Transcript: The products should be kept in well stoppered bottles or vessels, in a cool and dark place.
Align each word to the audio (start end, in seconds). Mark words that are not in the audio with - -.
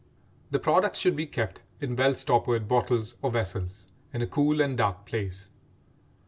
The 0.49 0.57
products 0.57 0.97
should 0.97 1.15
be 1.15 1.27
kept 1.27 1.61
in 1.79 1.95
well 1.95 2.15
stoppered 2.15 2.67
bottles 2.67 3.17
or 3.21 3.29
vessels, 3.29 3.87
in 4.11 4.23
a 4.23 4.25
cool 4.25 4.59
and 4.59 4.75
dark 4.75 5.05
place. 5.05 5.51